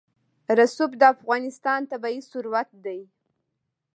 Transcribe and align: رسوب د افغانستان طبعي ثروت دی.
رسوب 0.57 0.91
د 1.01 1.03
افغانستان 1.15 1.81
طبعي 1.91 2.17
ثروت 2.31 2.69
دی. 2.85 2.99